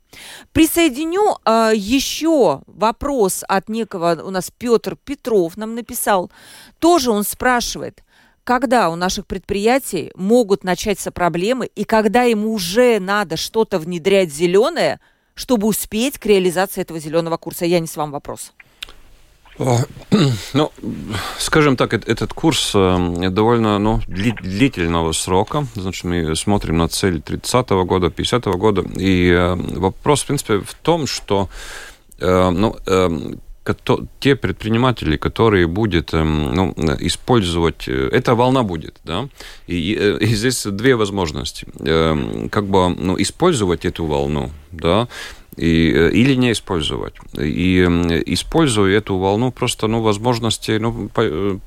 [0.52, 6.30] Присоединю э, еще вопрос от некого, у нас Петр Петров нам написал,
[6.80, 8.04] тоже он спрашивает,
[8.44, 15.00] когда у наших предприятий могут начаться проблемы и когда им уже надо что-то внедрять зеленое,
[15.36, 17.64] чтобы успеть к реализации этого зеленого курса?
[17.66, 18.52] Я не с вам вопрос.
[20.54, 20.72] Ну,
[21.38, 25.68] скажем так, этот курс э, довольно ну, длительного срока.
[25.76, 28.84] Значит, мы смотрим на цель 30-го года, 50-го года.
[28.98, 31.50] И э, вопрос, в принципе, в том, что
[32.20, 32.76] э, ну,
[34.20, 39.30] те предприниматели, которые будут ну, использовать, эта волна будет, да,
[39.68, 41.66] и, и здесь две возможности,
[42.50, 45.08] как бы ну, использовать эту волну, да,
[45.58, 47.14] и, э, или не использовать.
[47.38, 47.82] И
[48.26, 51.58] используя эту волну, просто ну, возможностей ну, э,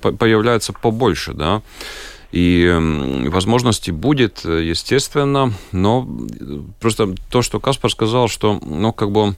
[0.00, 1.62] по, появляется побольше, да.
[2.32, 2.68] И
[3.28, 6.06] возможностей будет, естественно, но
[6.80, 9.36] просто то, что Каспар сказал, что, ну, как бы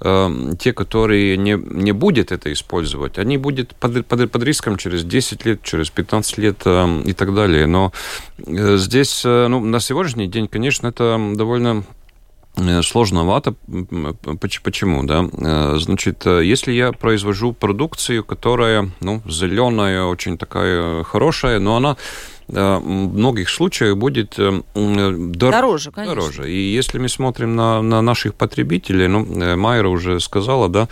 [0.00, 5.04] э, те, которые не, не будут это использовать, они будут под, под, под риском через
[5.04, 7.66] 10 лет, через 15 лет э, и так далее.
[7.66, 7.92] Но
[8.44, 12.03] э, здесь, э, ну, на сегодняшний день, конечно, это довольно Э,
[12.82, 13.54] сложновато.
[14.62, 15.28] Почему, да?
[15.32, 21.96] Э, значит, э, если я произвожу продукцию, которая, ну, зеленая, очень такая хорошая, но она
[22.46, 25.50] в многих случаях будет дор...
[25.50, 26.14] дороже, конечно.
[26.14, 26.52] дороже.
[26.52, 30.88] И если мы смотрим на, на наших потребителей, ну, Майра уже сказала, да,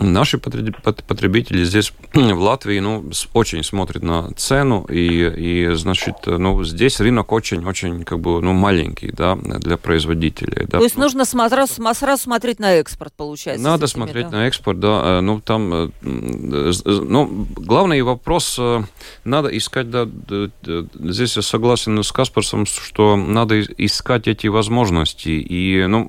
[0.00, 7.00] Наши потребители здесь в Латвии ну, очень смотрят на цену, и, и значит, ну, здесь
[7.00, 10.66] рынок очень-очень как бы, ну, маленький да, для производителей.
[10.66, 10.78] Да.
[10.78, 13.64] То есть нужно сразу, сразу смотреть на экспорт, получается?
[13.64, 14.36] Надо этими, смотреть да?
[14.36, 15.02] на экспорт, да.
[15.04, 18.82] Э, ну, там, э, ну, главный вопрос, э,
[19.24, 20.08] надо искать, да,
[20.94, 26.08] здесь я согласен с Каспарсом, что надо искать эти возможности, и, ну,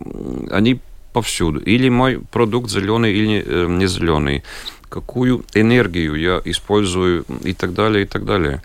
[0.51, 0.79] они
[1.13, 1.59] повсюду.
[1.59, 4.43] Или мой продукт зеленый или э, не зеленый.
[4.89, 8.61] Какую энергию я использую и так далее, и так далее.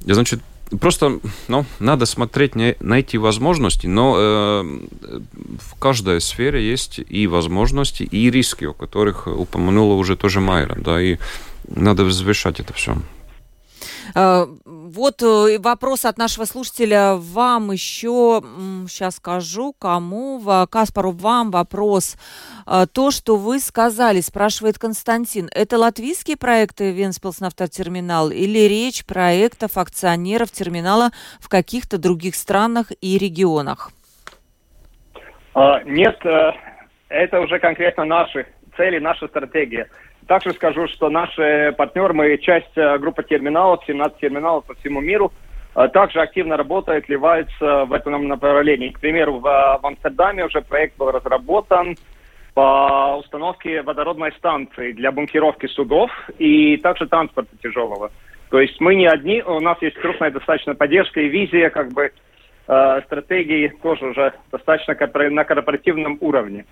[0.00, 0.40] Значит,
[0.80, 8.02] просто ну, надо смотреть, не, найти возможности, но э, в каждой сфере есть и возможности,
[8.02, 11.18] и риски, о которых упомянула уже тоже Майра, да, и
[11.68, 12.96] надо взвешать это все.
[14.14, 18.42] Э, вот э, вопрос от нашего слушателя вам еще,
[18.88, 20.40] сейчас скажу, кому,
[20.70, 22.16] Каспару, вам вопрос.
[22.66, 29.76] Э, то, что вы сказали, спрашивает Константин, это латвийские проекты Венспилс нафтотерминал или речь проектов
[29.76, 33.90] акционеров терминала в каких-то других странах и регионах?
[35.84, 36.18] Нет,
[37.08, 39.88] это уже конкретно наши цели, наша стратегия.
[40.26, 45.32] Также скажу, что наши партнеры, мы часть э, группы терминалов, 17 терминалов по всему миру,
[45.76, 48.88] э, также активно работает, вливается в этом направлении.
[48.88, 51.96] К примеру, в, э, в Амстердаме уже проект был разработан
[52.54, 58.10] по установке водородной станции для бункировки судов и также транспорта тяжелого.
[58.50, 62.12] То есть мы не одни, у нас есть крупная достаточно поддержка и визия, как бы
[62.68, 64.96] э, стратегии тоже уже достаточно
[65.30, 66.64] на корпоративном уровне.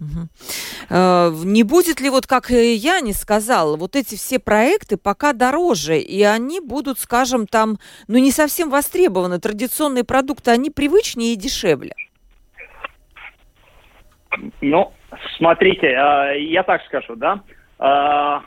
[0.00, 1.44] Угу.
[1.44, 6.22] Не будет ли, вот как я не сказала, вот эти все проекты пока дороже, и
[6.22, 9.40] они будут, скажем, там, ну, не совсем востребованы.
[9.40, 11.92] Традиционные продукты, они привычнее и дешевле.
[14.60, 14.92] Ну,
[15.36, 17.42] смотрите, а, я так скажу, да,
[17.78, 18.42] а,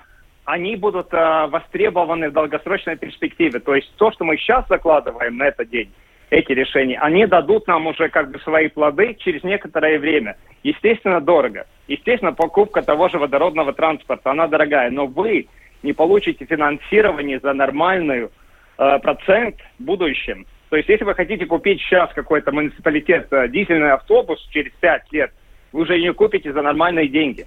[0.46, 3.60] они будут востребованы в долгосрочной перспективе.
[3.60, 5.92] То есть то, что мы сейчас закладываем на этот день,
[6.32, 10.38] эти решения, они дадут нам уже как бы свои плоды через некоторое время.
[10.64, 11.68] Естественно, дорого.
[11.88, 15.48] Естественно, покупка того же водородного транспорта, она дорогая, но вы
[15.84, 18.32] не получите финансирование за нормальную
[18.78, 20.46] э, процент в будущем.
[20.70, 25.32] То есть, если вы хотите купить сейчас какой-то муниципалитет э, дизельный автобус через 5 лет,
[25.74, 27.46] вы уже не купите за нормальные деньги.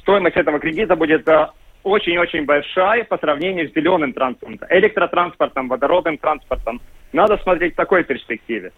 [0.00, 1.46] Стоимость этого кредита будет э,
[1.84, 6.80] очень-очень большая по сравнению с зеленым транспортом, электротранспортом, водородным транспортом.
[7.12, 8.72] Надо смотреть в такой перспективе.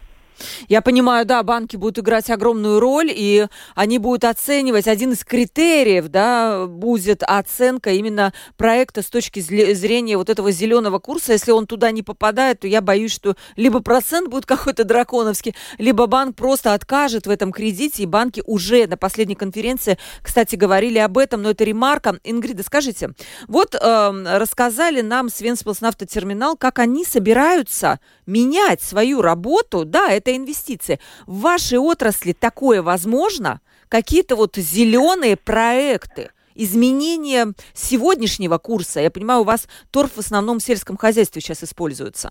[0.68, 6.08] Я понимаю, да, банки будут играть огромную роль, и они будут оценивать, один из критериев,
[6.08, 11.32] да, будет оценка именно проекта с точки зрения вот этого зеленого курса.
[11.32, 16.06] Если он туда не попадает, то я боюсь, что либо процент будет какой-то драконовский, либо
[16.06, 21.18] банк просто откажет в этом кредите, и банки уже на последней конференции, кстати, говорили об
[21.18, 22.18] этом, но это ремарка.
[22.24, 23.10] Ингрида, скажите,
[23.48, 30.98] вот э, рассказали нам Свенспилс нафтотерминал, как они собираются менять свою работу, да, это инвестиции.
[31.26, 33.60] В вашей отрасли такое возможно?
[33.88, 36.30] Какие-то вот зеленые проекты?
[36.56, 39.00] изменение сегодняшнего курса?
[39.00, 42.30] Я понимаю, у вас торф в основном в сельском хозяйстве сейчас используется.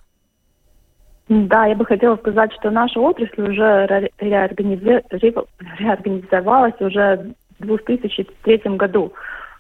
[1.30, 9.14] Да, я бы хотела сказать, что наша отрасль уже реорганизовалась уже в 2003 году,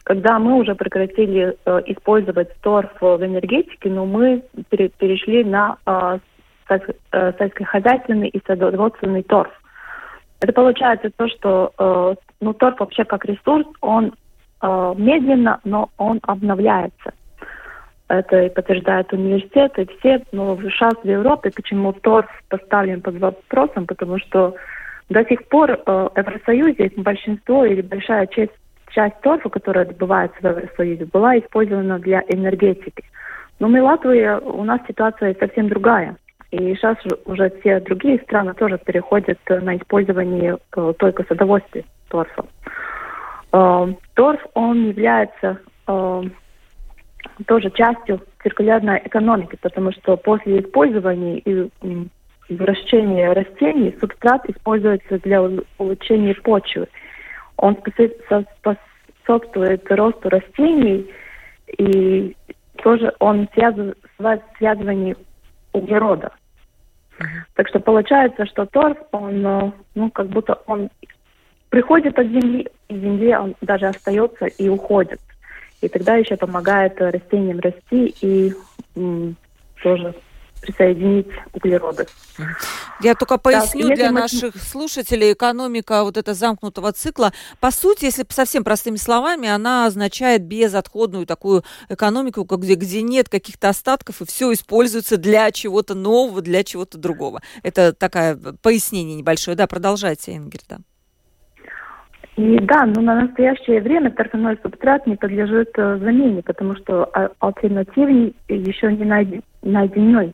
[0.03, 6.17] когда мы уже прекратили э, использовать торф в энергетике, но мы перешли на Э,
[7.11, 9.51] сельскохозяйственный и садоводственный торф.
[10.41, 14.13] Это получается то, что э, ну, торф вообще как ресурс, он
[14.61, 17.13] э, медленно, но он обновляется.
[18.07, 24.17] Это и подтверждают университеты, все, но сейчас в Европе почему торф поставлен под вопросом, потому
[24.19, 24.55] что
[25.09, 28.53] до сих пор э, в Евросоюзе большинство или большая часть,
[28.91, 33.03] часть торфа, которая добывается в Евросоюзе, была использована для энергетики.
[33.59, 36.15] Но мы, Латвия, у нас ситуация совсем другая.
[36.51, 42.45] И сейчас уже все другие страны тоже переходят на использование э, только с удовольствием торфа.
[43.51, 46.23] Э, торф, он является э,
[47.45, 51.69] тоже частью циркулярной экономики, потому что после использования и
[52.49, 55.41] выращения растений субстрат используется для
[55.77, 56.87] улучшения почвы.
[57.57, 57.77] Он
[59.25, 61.11] способствует росту растений
[61.77, 62.35] и
[62.77, 64.21] тоже он связан с
[65.79, 66.31] углерода.
[67.55, 70.89] Так что получается, что торф, он, э, ну, как будто он
[71.69, 75.19] приходит от земли, и в земле он даже остается и уходит.
[75.81, 78.53] И тогда еще помогает растениям расти и
[78.95, 79.35] м,
[79.83, 80.13] тоже
[80.61, 82.05] присоединить углероды.
[83.01, 84.21] Я только поясню так, для мы...
[84.21, 90.43] наших слушателей, экономика вот этого замкнутого цикла, по сути, если совсем простыми словами, она означает
[90.43, 96.63] безотходную такую экономику, где, где нет каких-то остатков, и все используется для чего-то нового, для
[96.63, 97.41] чего-то другого.
[97.63, 99.55] Это такое пояснение небольшое.
[99.55, 100.79] Да, продолжайте, Ингерда.
[102.39, 107.31] И да, но на настоящее время торфяной субстрат не подлежит э, замене, потому что а,
[107.39, 110.33] альтернативный еще не найден, найденной.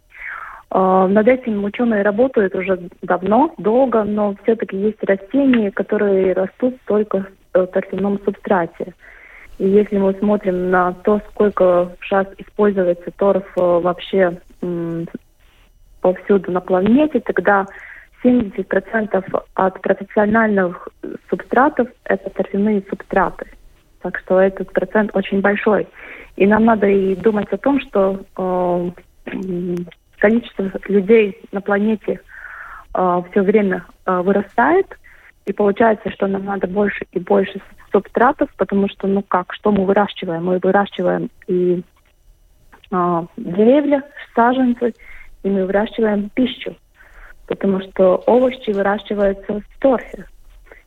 [0.75, 7.27] Э, над этим ученые работают уже давно, долго, но все-таки есть растения, которые растут только
[7.53, 8.93] в торфяном субстрате.
[9.57, 14.37] И если мы смотрим на то, сколько сейчас используется торф э, вообще
[16.01, 17.65] повсюду на планете, тогда
[18.21, 20.89] 70% от профессиональных
[21.29, 23.45] субстратов– это торфяные субстраты.
[24.01, 25.87] Так что этот процент очень большой.
[26.35, 28.89] И нам надо и думать о том, что э,
[30.17, 32.21] количество людей на планете
[32.93, 34.87] э, все время э, вырастает,
[35.45, 39.85] и получается, что нам надо больше и больше субстратов, потому что, ну как, что мы
[39.85, 40.45] выращиваем?
[40.45, 41.83] Мы выращиваем и
[42.91, 44.93] э, деревья, саженцы,
[45.43, 46.75] и мы выращиваем пищу,
[47.47, 50.25] потому что овощи выращиваются в торфе.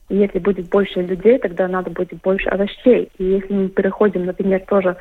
[0.08, 3.10] И если будет больше людей, тогда надо будет больше овощей.
[3.18, 4.96] И если мы переходим, например, тоже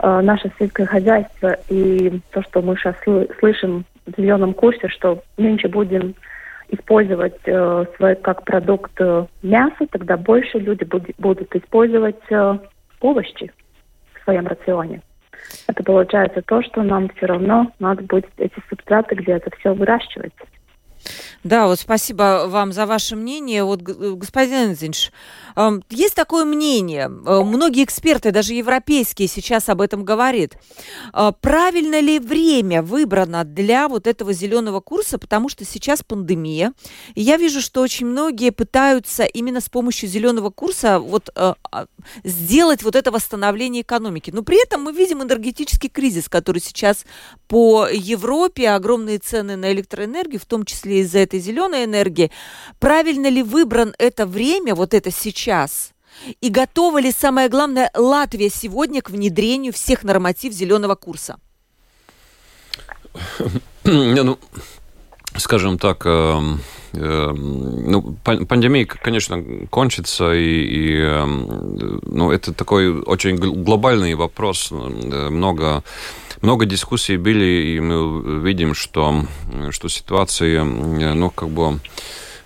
[0.00, 2.94] Э, наше сельское хозяйство и то, что мы сейчас
[3.40, 6.14] слышим в зеленом курсе, что меньше будем
[6.68, 12.58] использовать э, свой как продукт э, мясо, тогда больше люди буд- будут использовать э,
[13.00, 13.52] овощи
[14.14, 15.02] в своем рационе.
[15.66, 20.34] Это получается то, что нам все равно надо будет эти субстраты где-то все выращивать.
[21.44, 23.64] Да, вот спасибо вам за ваше мнение.
[23.64, 25.12] Вот, господин Энзинш,
[25.90, 30.52] есть такое мнение, э, многие эксперты, даже европейские, сейчас об этом говорят.
[31.12, 36.72] А, правильно ли время выбрано для вот этого зеленого курса, потому что сейчас пандемия,
[37.14, 41.86] и я вижу, что очень многие пытаются именно с помощью зеленого курса вот э, а,
[42.22, 44.30] сделать вот это восстановление экономики.
[44.32, 47.04] Но при этом мы видим энергетический кризис, который сейчас
[47.48, 52.30] по Европе, огромные цены на электроэнергию, в том числе из-за этой зеленой энергии.
[52.78, 55.92] Правильно ли выбран это время, вот это сейчас?
[56.40, 61.38] И готова ли, самое главное, Латвия сегодня к внедрению всех норматив зеленого курса?
[63.84, 64.38] ну,
[65.36, 66.40] скажем так, э,
[66.94, 74.70] э, ну, пандемия, конечно, кончится, и, и э, ну, это такой очень глобальный вопрос.
[74.70, 75.82] Много
[76.42, 79.24] много дискуссий были, и мы видим, что,
[79.70, 81.80] что ситуация, ну, как бы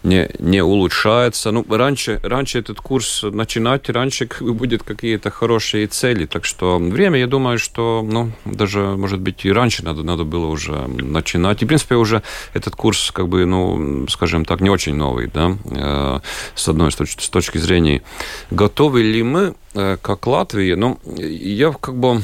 [0.03, 1.51] не, не улучшается.
[1.51, 6.27] Ну, раньше, раньше этот курс начинать, раньше будет какие-то хорошие цели.
[6.27, 10.47] Так что время, я думаю, что, ну, даже, может быть, и раньше надо, надо было
[10.47, 11.63] уже начинать.
[11.63, 12.23] И, в принципе, уже
[12.55, 16.21] этот курс, как бы, ну, скажем так, не очень новый, да, э,
[16.55, 18.03] с одной с точки, с точки зрения.
[18.51, 22.23] Готовы ли мы, э, как Латвия, ну, я как бы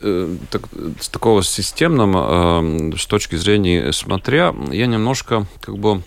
[0.00, 0.62] э, так,
[1.00, 6.02] с такого системного, с точки зрения смотря, я немножко, как бы,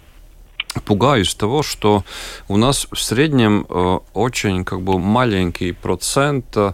[0.86, 2.04] пугаюсь того, что
[2.48, 6.74] у нас в среднем э, очень как бы маленький процент э,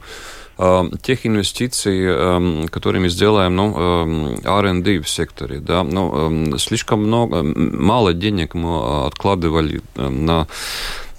[1.01, 8.13] тех инвестиций, э, которые мы сделаем, ну, R&D в секторе, да, ну, слишком много, мало
[8.13, 10.47] денег мы откладывали на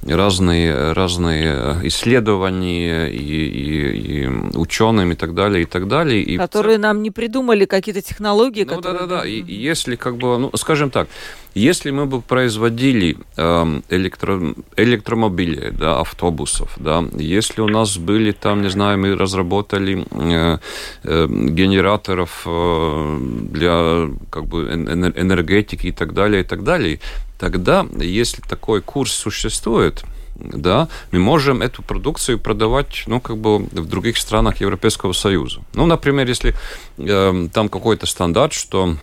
[0.09, 6.23] разные, разные исследования и, и, и учеными и так далее, и так далее.
[6.23, 8.65] И которые нам не придумали какие-то технологии.
[8.65, 11.09] Ну да-да-да, и если как бы, ну, скажем так,
[11.57, 18.61] если мы бы производили э, электро, электромобили, да, автобусов, да, если у нас были там,
[18.61, 20.59] не знаю, мы разработали э,
[21.05, 23.19] э, генераторов э,
[23.51, 27.01] для как бы энергетики и так далее, и так далее,
[27.39, 30.05] тогда, если такой курс существует,
[30.37, 35.61] да, мы можем эту продукцию продавать, ну, как бы в других странах Европейского Союза.
[35.75, 36.55] Ну, например, если
[36.99, 38.97] э, там какой-то стандарт, что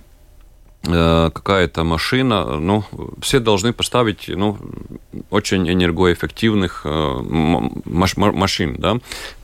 [0.86, 2.84] Э, какая-то машина, ну,
[3.22, 4.58] все должны поставить, ну,
[5.30, 7.20] очень энергоэффективных э,
[7.86, 8.98] машин, да,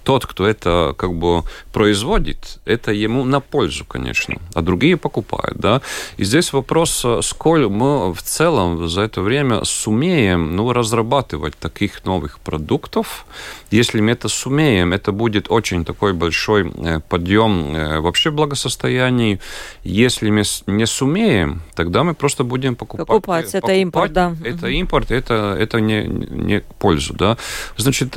[0.10, 5.82] тот, кто это как бы производит, это ему на пользу, конечно, а другие покупают, да.
[6.18, 12.05] И здесь вопрос, э, сколь мы в целом за это время сумеем, ну, разрабатывать таких
[12.05, 13.28] новых продуктов.
[13.70, 19.39] Если мы это сумеем, это будет очень такой большой э, подъем э, вообще благосостояния.
[19.84, 23.05] Если мы не сумеем, тогда мы просто будем покупать.
[23.05, 24.36] Покупать, это покупать, импорт, да.
[24.43, 27.38] Это импорт, это, это не, не пользу, да.
[27.78, 28.16] Значит,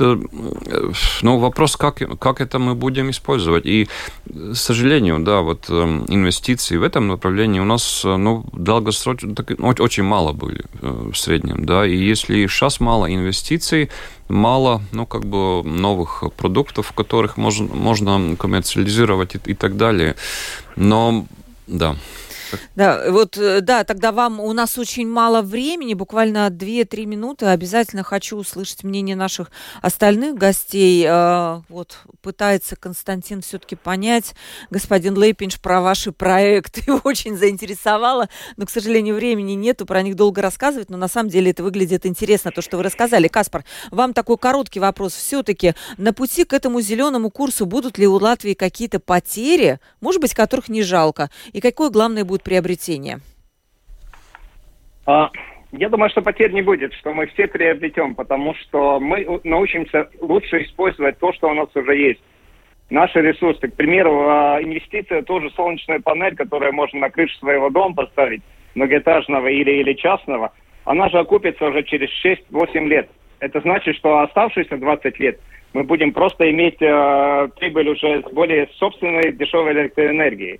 [1.21, 3.65] ну, вопрос, как, как это мы будем использовать.
[3.65, 3.87] И,
[4.25, 9.51] к сожалению, да, вот эм, инвестиции в этом направлении у нас, э, ну, долгосрочно так,
[9.59, 13.89] очень мало были э, в среднем, да, и если сейчас мало инвестиций,
[14.29, 20.15] мало, ну, как бы новых продуктов, которых можно, можно коммерциализировать и, и так далее.
[20.77, 21.25] Но,
[21.67, 21.97] да.
[22.75, 27.45] Да, вот, э, да, тогда вам, у нас очень мало времени, буквально 2-3 минуты.
[27.47, 29.51] Обязательно хочу услышать мнение наших
[29.81, 31.05] остальных гостей.
[31.07, 34.33] А, вот, пытается Константин все-таки понять,
[34.69, 36.83] господин Лейпинш, про ваши проекты.
[36.87, 41.29] Его очень заинтересовало, но, к сожалению, времени нету про них долго рассказывать, но на самом
[41.29, 43.27] деле это выглядит интересно, то, что вы рассказали.
[43.27, 45.13] Каспар, вам такой короткий вопрос.
[45.13, 50.33] Все-таки на пути к этому зеленому курсу будут ли у Латвии какие-то потери, может быть,
[50.33, 51.29] которых не жалко?
[51.51, 53.19] И какое главное будет приобретения?
[55.05, 55.29] А,
[55.71, 60.63] я думаю, что потерь не будет, что мы все приобретем, потому что мы научимся лучше
[60.63, 62.21] использовать то, что у нас уже есть.
[62.89, 67.95] Наши ресурсы, к примеру, а, инвестиция тоже солнечная панель, которую можно на крышу своего дома
[67.95, 68.43] поставить,
[68.75, 70.51] многоэтажного или, или частного,
[70.85, 73.09] она же окупится уже через 6-8 лет.
[73.39, 75.39] Это значит, что оставшиеся 20 лет
[75.73, 80.59] мы будем просто иметь э, прибыль уже с более собственной дешевой электроэнергией.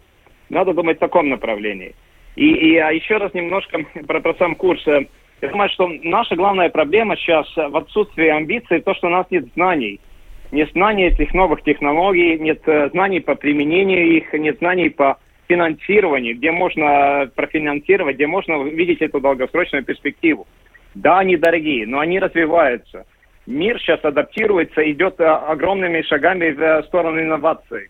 [0.50, 1.96] Надо думать в таком направлении.
[2.36, 4.86] И, и а еще раз немножко про, про сам курс.
[4.86, 9.46] Я думаю, что наша главная проблема сейчас в отсутствии амбиций, то, что у нас нет
[9.54, 10.00] знаний.
[10.52, 15.18] Нет знаний этих новых технологий, нет э, знаний по применению их, нет знаний по
[15.48, 20.48] финансированию, где можно профинансировать, где можно видеть эту долгосрочную перспективу.
[20.96, 23.06] Да, они дорогие, но они развиваются.
[23.46, 27.90] Мир сейчас адаптируется, идет э, огромными шагами в э, сторону инноваций.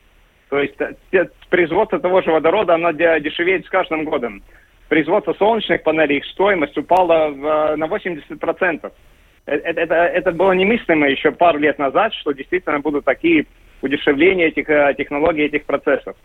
[0.49, 4.41] То есть э, производство того же водорода, оно дешевеет с каждым годом.
[4.89, 8.91] Производство солнечных панелей, их стоимость упала в, э, на 80%.
[9.45, 13.45] Это, это, это было немыслимо еще пару лет назад, что действительно будут такие
[13.83, 16.15] удешевления этих э, технологий, этих процессов.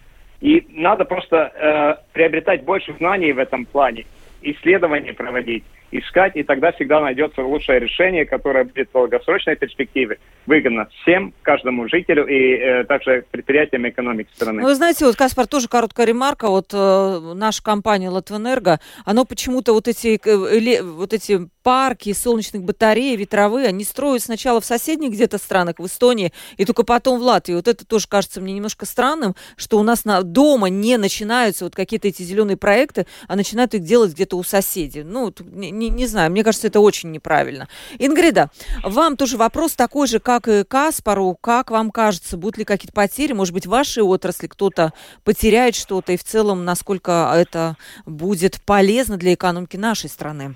[0.41, 4.07] И надо просто э, приобретать больше знаний в этом плане,
[4.41, 10.89] исследования проводить, искать, и тогда всегда найдется лучшее решение, которое будет в долгосрочной перспективе выгодно
[11.03, 14.63] всем, каждому жителю и э, также предприятиям экономики страны.
[14.63, 16.49] Ну, вы знаете, вот, Каспар, тоже короткая ремарка.
[16.49, 23.15] Вот э, наша компания Латвэнерго, оно почему-то вот эти, э, вот эти парки солнечных батарей,
[23.17, 27.55] ветровые, они строят сначала в соседних где-то странах, в Эстонии, и только потом в Латвии.
[27.55, 31.75] Вот это тоже кажется мне немножко странным, что у нас на, дома не начинаются вот
[31.75, 35.03] какие-то эти зеленые проекты, а начинают их делать где-то у соседей.
[35.03, 37.69] Ну, не, не, не знаю, мне кажется, это очень неправильно.
[37.99, 38.51] Ингрида,
[38.83, 41.37] вам тоже вопрос такой же, как и Каспару.
[41.41, 43.33] Как вам кажется, будут ли какие-то потери?
[43.33, 44.93] Может быть, в вашей отрасли кто-то
[45.25, 47.77] потеряет что-то, и в целом, насколько это
[48.07, 50.55] будет полезно для экономики нашей страны?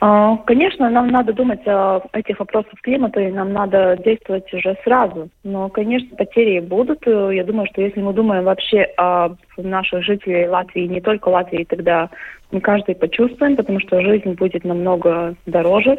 [0.00, 5.30] А, конечно, нам надо думать о этих вопросах климата, и нам надо действовать уже сразу.
[5.42, 7.06] Но, конечно, потери будут.
[7.06, 12.10] Я думаю, что если мы думаем вообще о наших жителей Латвии, не только Латвии, тогда
[12.50, 15.98] мы каждый почувствуем, потому что жизнь будет намного дороже.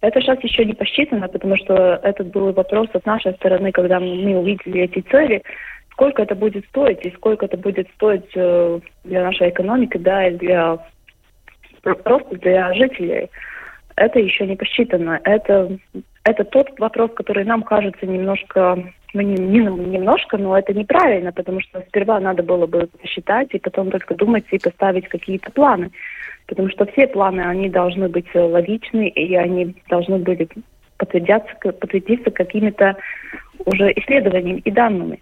[0.00, 4.38] Это сейчас еще не посчитано, потому что этот был вопрос от нашей стороны, когда мы
[4.38, 5.42] увидели эти цели,
[5.90, 10.38] сколько это будет стоить и сколько это будет стоить э, для нашей экономики, да, и
[10.38, 10.78] для
[11.82, 13.30] просто для жителей.
[13.96, 15.20] Это еще не посчитано.
[15.24, 15.78] Это,
[16.24, 21.60] это тот вопрос, который нам кажется немножко, ну, не, не немножко, но это неправильно, потому
[21.60, 25.90] что сперва надо было бы посчитать и потом только думать и поставить какие-то планы.
[26.46, 30.48] потому что все планы, они должны быть логичны, и они должны были
[30.96, 32.96] подтвердиться, подтвердиться какими-то
[33.64, 35.18] уже исследованиями и данными.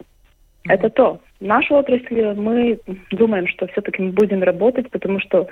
[0.68, 1.20] Это то.
[1.40, 2.78] Наша отрасль, мы
[3.10, 5.46] думаем, что все-таки мы будем работать, потому что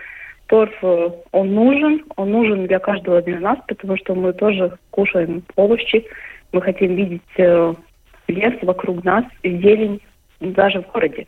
[0.47, 5.43] торф, э, он нужен, он нужен для каждого из нас, потому что мы тоже кушаем
[5.57, 6.07] овощи,
[6.53, 7.75] мы хотим видеть э,
[8.29, 10.01] лес вокруг нас, зелень
[10.41, 11.27] даже в городе.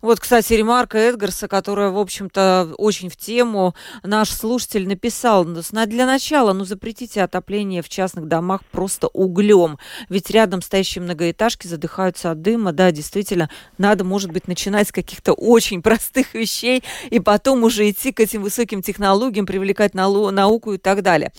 [0.00, 3.74] Вот, кстати, ремарка Эдгарса, которая, в общем-то, очень в тему.
[4.02, 9.78] Наш слушатель написал, для начала, ну, запретите отопление в частных домах просто углем.
[10.08, 12.72] Ведь рядом стоящие многоэтажки задыхаются от дыма.
[12.72, 18.12] Да, действительно, надо, может быть, начинать с каких-то очень простых вещей и потом уже идти
[18.12, 21.32] к этим высоким технологиям, привлекать науку и так далее.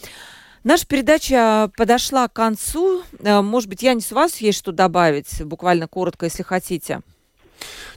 [0.64, 3.04] Наша передача подошла к концу.
[3.20, 7.02] Э, может быть, Янис, у вас есть что добавить, буквально коротко, если хотите?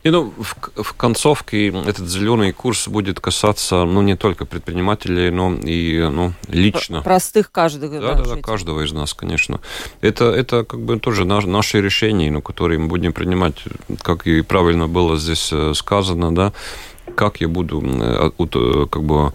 [0.04, 5.54] Не, ну, в, в концовке этот зеленый курс будет касаться, ну, не только предпринимателей, но
[5.54, 7.02] и, ну, лично.
[7.02, 8.00] Простых каждого.
[8.00, 9.60] Да, да, да, каждого из нас, конечно.
[10.00, 13.54] Это, это как бы тоже наш, наши решения, ну, которые мы будем принимать,
[14.02, 16.52] как и правильно было здесь э, сказано, да,
[17.14, 18.30] как я буду э,
[18.90, 19.32] как бы Э,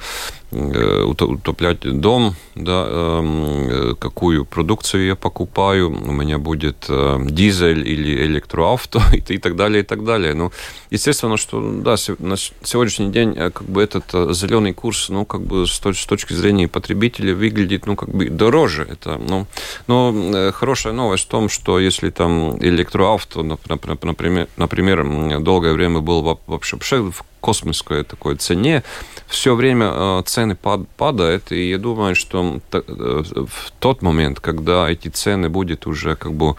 [0.52, 9.02] утоплять дом, да, эм, какую продукцию я покупаю, у меня будет э, дизель или электроавто
[9.14, 10.34] и, так далее, и так далее.
[10.34, 10.52] Ну,
[10.90, 15.68] естественно, что да, на сегодняшний день э, как бы этот зеленый курс, ну, как бы
[15.68, 18.88] с, точки зрения потребителя выглядит, ну, как бы дороже.
[18.90, 19.48] Это, ну,
[19.88, 26.78] но хорошая новость в том, что если там электроавто, например, например долгое время был вообще
[26.78, 28.84] в космической такой цене,
[29.28, 30.56] все время цены
[30.98, 36.56] падают, и я думаю, что в тот момент, когда эти цены будут уже как бы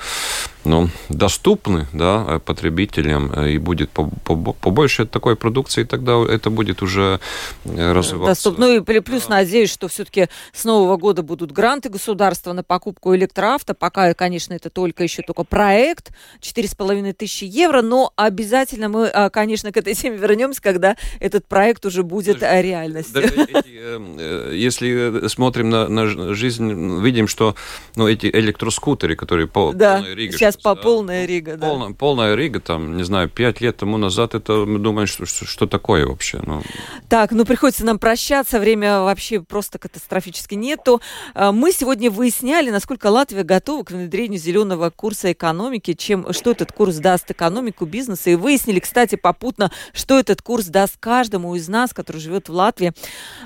[0.68, 7.20] ну, доступны да, потребителям э, и будет побольше такой продукции, тогда это будет уже
[7.64, 8.50] э, развиваться.
[8.50, 8.66] Доступно.
[8.66, 13.72] Ну и плюс надеюсь, что все-таки с Нового года будут гранты государства на покупку электроавто.
[13.72, 16.10] Пока, конечно, это только еще только проект,
[16.42, 21.86] 4,5 тысячи евро, но обязательно мы, а, конечно, к этой теме вернемся, когда этот проект
[21.86, 23.22] уже будет даже, реальностью.
[23.22, 27.54] Даже эти, э, если смотрим на, на жизнь, видим, что
[27.96, 31.68] ну, эти электроскутеры, которые по да, Рига сейчас по полная Рига, да.
[31.68, 35.46] Полная, полная Рига, там, не знаю, пять лет тому назад, это мы думаем, что, что,
[35.46, 36.40] что такое вообще.
[36.44, 36.62] Ну.
[37.08, 41.00] Так, ну приходится нам прощаться, время вообще просто катастрофически нету.
[41.34, 46.72] А, мы сегодня выясняли, насколько Латвия готова к внедрению зеленого курса экономики, чем, что этот
[46.72, 51.92] курс даст экономику, бизнесу, и выяснили, кстати, попутно, что этот курс даст каждому из нас,
[51.92, 52.92] который живет в Латвии.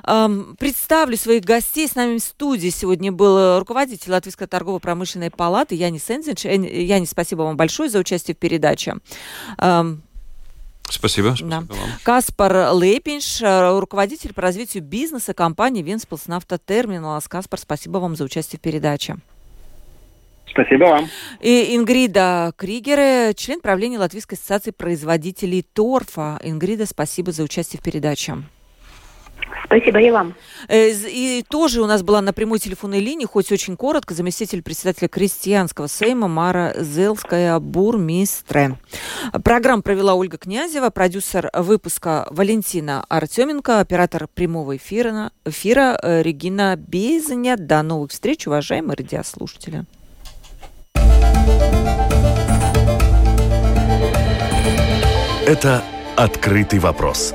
[0.02, 1.88] Представлю своих гостей.
[1.88, 6.44] С нами в студии сегодня был руководитель Латвийской торгово-промышленной палаты Янис Энзинч.
[6.95, 8.97] Яне, спасибо вам большое за участие в передаче.
[10.88, 11.30] Спасибо.
[11.30, 11.61] спасибо да.
[11.61, 11.90] вам.
[12.03, 17.28] Каспар Лепинш, э, руководитель по развитию бизнеса компании Венспилс Нафтотерминалс.
[17.28, 19.16] Каспар, спасибо вам за участие в передаче.
[20.47, 21.09] Спасибо вам.
[21.40, 26.38] И Ингрида Кригер, член правления Латвийской ассоциации производителей торфа.
[26.45, 28.36] Ингрида, спасибо за участие в передаче.
[29.64, 30.34] Спасибо и вам.
[30.68, 35.09] Э, и тоже у нас была на прямой телефонной линии, хоть очень коротко, заместитель председателя
[35.09, 38.76] крестьянского сейма Мара Зелская Бурмистре.
[39.45, 47.57] Программу провела Ольга Князева, продюсер выпуска Валентина Артеменко, оператор прямого эфира, эфира э, Регина Безаня.
[47.57, 49.84] До новых встреч, уважаемые радиослушатели.
[55.47, 55.82] Это
[56.16, 57.34] «Открытый вопрос»